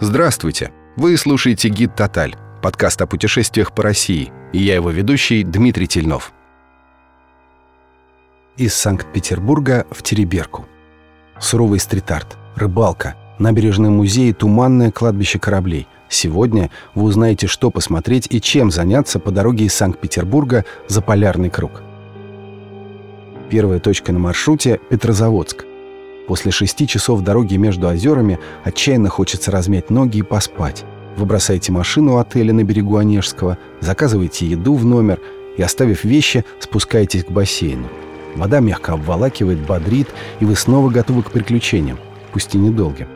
[0.00, 0.72] Здравствуйте!
[0.96, 6.32] Вы слушаете «Гид Тоталь»– подкаст о путешествиях по России, и я его ведущий Дмитрий Тельнов.
[8.56, 10.66] Из Санкт-Петербурга в Тереберку.
[11.38, 15.86] Суровый стрит-арт, рыбалка, набережный музей и туманное кладбище кораблей.
[16.08, 21.82] Сегодня вы узнаете, что посмотреть и чем заняться по дороге из Санкт-Петербурга за Полярный круг.
[23.48, 25.66] Первая точка на маршруте– Петрозаводск–
[26.26, 30.84] После шести часов дороги между озерами отчаянно хочется размять ноги и поспать.
[31.16, 35.20] Вы бросаете машину отеля на берегу Онежского, заказываете еду в номер
[35.56, 37.88] и, оставив вещи, спускаетесь к бассейну.
[38.36, 40.08] Вода мягко обволакивает, бодрит,
[40.40, 41.98] и вы снова готовы к приключениям,
[42.32, 43.06] пусть и недолгим.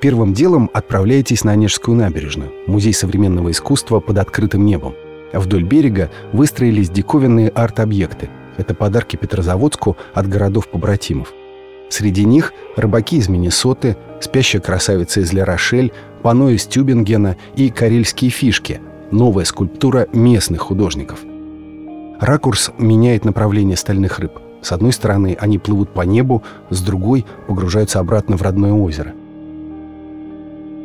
[0.00, 4.94] Первым делом отправляетесь на Онежскую набережную, музей современного искусства под открытым небом.
[5.32, 8.28] Вдоль берега выстроились диковинные арт-объекты.
[8.56, 11.32] Это подарки Петрозаводску от городов-побратимов.
[11.90, 15.92] Среди них рыбаки из Миннесоты, спящая красавица из Ля-Рошель,
[16.22, 18.80] панно из Тюбингена и карельские фишки–
[19.10, 21.20] новая скульптура местных художников.
[22.20, 24.32] Ракурс меняет направление стальных рыб.
[24.60, 29.14] С одной стороны они плывут по небу, с другой погружаются обратно в родное озеро.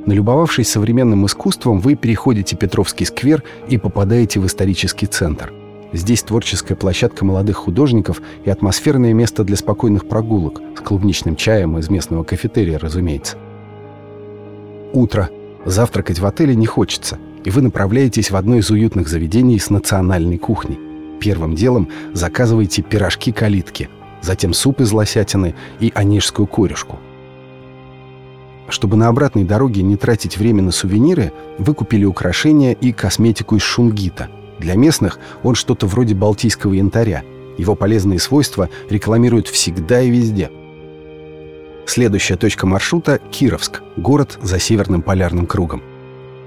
[0.05, 5.51] Налюбовавшись современным искусством, вы переходите Петровский сквер и попадаете в исторический центр–
[5.93, 11.89] Здесь творческая площадка молодых художников и атмосферное место для спокойных прогулок с клубничным чаем из
[11.89, 13.37] местного кафетерия, разумеется.
[14.91, 15.29] Утро.
[15.65, 20.37] Завтракать в отеле не хочется, и вы направляетесь в одно из уютных заведений с национальной
[20.37, 20.77] кухней.
[21.21, 23.87] Первым делом заказывайте пирожки-калитки,
[24.21, 26.99] затем суп из лосятины и онежскую корюшку.
[28.67, 33.61] Чтобы на обратной дороге не тратить время на сувениры, вы купили украшения и косметику из
[33.61, 34.27] шунгита–
[34.63, 37.23] для местных он что-то вроде балтийского янтаря.
[37.57, 40.49] Его полезные свойства рекламируют всегда и везде.
[41.85, 45.83] Следующая точка маршрута– Кировск, город за Северным полярным кругом.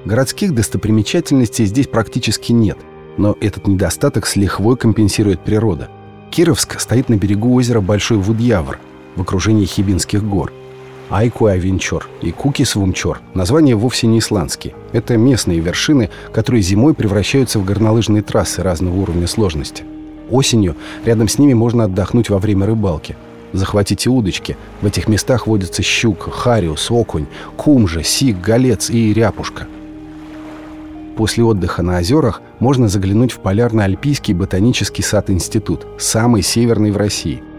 [0.05, 2.78] Городских достопримечательностей здесь практически нет,
[3.19, 5.88] но этот недостаток с лихвой компенсирует природа.
[6.31, 8.78] Кировск стоит на берегу озера Большой Вудьявр
[9.15, 10.53] в окружении Хибинских гор–
[11.09, 14.75] Айкуавинчор и Кукисвумчор– названия вовсе не исландские.
[14.93, 19.84] Это местные вершины, которые зимой превращаются в горнолыжные трассы разного уровня сложности.
[20.31, 20.75] Осенью
[21.05, 23.17] рядом с ними можно отдохнуть во время рыбалки.
[23.53, 24.56] Захватите удочки.
[24.81, 29.69] В этих местах водятся щука, хариус, окунь, кумжа, сик, голец и ряпушка.
[31.17, 37.43] После отдыха на озерах можно заглянуть в Полярно-Альпийский ботанический сад-институт, самый северный в России–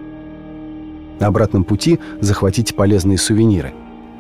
[1.20, 3.74] на обратном пути захватите полезные сувениры.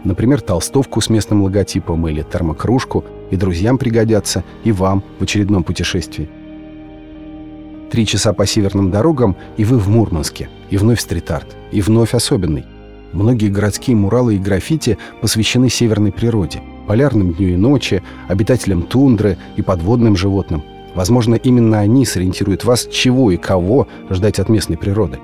[0.03, 6.29] Например, толстовку с местным логотипом или термокружку, и друзьям пригодятся, и вам в очередном путешествии.
[7.91, 12.65] Три часа по северным дорогам, и вы в Мурманске, и вновь стрит-арт, и вновь особенный.
[13.13, 19.61] Многие городские муралы и граффити посвящены северной природе, полярным дню и ночи, обитателям тундры и
[19.61, 20.63] подводным животным.
[20.95, 25.19] Возможно, именно они сориентируют вас, чего и кого ждать от местной природы.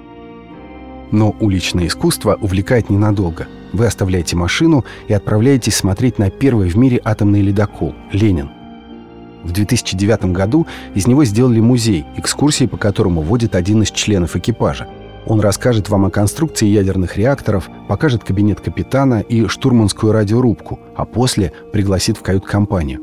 [1.14, 3.48] Но уличное искусство увлекает ненадолго.
[3.72, 8.50] Вы оставляете машину и отправляетесь смотреть на первый в мире атомный ледокол «Ленин».
[9.44, 10.66] В 2009 году
[10.96, 14.88] из него сделали музей, экскурсии по которому водит один из членов экипажа.
[15.28, 21.52] Он расскажет вам о конструкции ядерных реакторов, покажет кабинет капитана и штурманскую радиорубку, а после
[21.72, 23.00] пригласит в кают-компанию.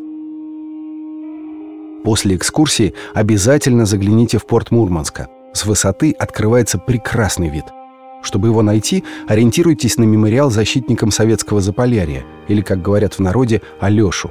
[2.02, 5.28] После экскурсии обязательно загляните в порт Мурманска.
[5.52, 7.66] С высоты открывается прекрасный вид–
[8.22, 14.30] чтобы его найти, ориентируйтесь на мемориал защитникам советского Заполярья, или, как говорят в народе, Алешу.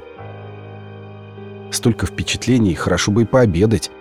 [1.71, 3.91] Столько впечатлений, хорошо бы и пообедать.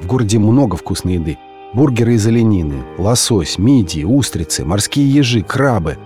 [0.00, 1.38] В городе много вкусной еды.
[1.72, 5.98] Бургеры из оленины, лосось, мидии, устрицы, морские ежи, крабы.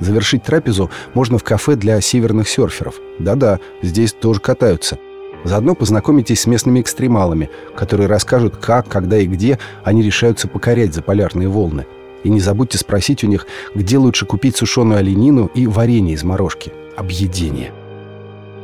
[0.00, 2.94] Завершить трапезу можно в кафе для северных серферов.
[3.18, 4.98] Да-да, здесь тоже катаются.
[5.44, 11.48] Заодно познакомитесь с местными экстремалами, которые расскажут, как, когда и где они решаются покорять заполярные
[11.48, 11.86] волны–
[12.24, 16.72] и не забудьте спросить у них, где лучше купить сушеную оленину и варенье из морожки.
[16.96, 17.72] Объедение.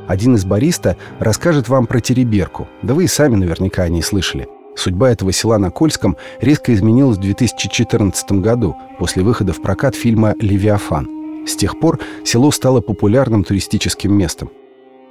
[0.06, 2.68] Один из бариста расскажет вам про тереберку.
[2.82, 4.48] Да вы и сами наверняка о ней слышали.
[4.76, 10.34] Судьба этого села на Кольском резко изменилась в 2014 году после выхода в прокат фильма
[10.40, 11.08] «Левиафан».
[11.46, 14.50] С тех пор село стало популярным туристическим местом.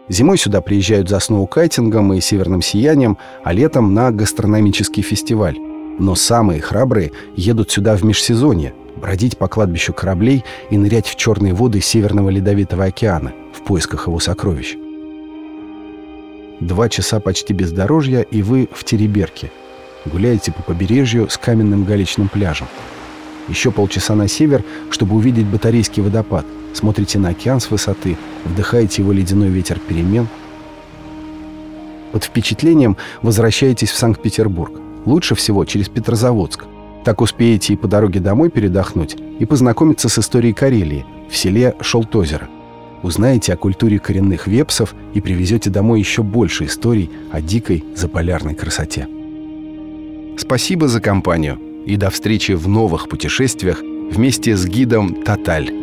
[0.09, 5.57] Зимой сюда приезжают за сноукайтингом и северным сиянием, а летом на гастрономический фестиваль.
[5.99, 11.53] Но самые храбрые едут сюда в межсезонье, бродить по кладбищу кораблей и нырять в черные
[11.53, 14.75] воды Северного Ледовитого океана в поисках его сокровищ.
[16.59, 19.51] Два часа почти бездорожья, и вы в Тереберке.
[20.05, 22.67] Гуляете по побережью с каменным галечным пляжем.
[23.47, 26.45] Еще полчаса на север, чтобы увидеть батарейский водопад.
[26.73, 30.27] Смотрите на океан с высоты, вдыхаете его ледяной ветер перемен.
[32.13, 34.82] Под впечатлением возвращаетесь в Санкт-Петербург.
[35.05, 36.65] Лучше всего через Петрозаводск.
[37.03, 42.47] Так успеете и по дороге домой передохнуть, и познакомиться с историей Карелии в селе Шолтозеро.
[43.01, 49.07] Узнаете о культуре коренных вепсов и привезете домой еще больше историй о дикой заполярной красоте.
[50.37, 55.82] Спасибо за компанию и до встречи в новых путешествиях вместе с гидом «Тоталь»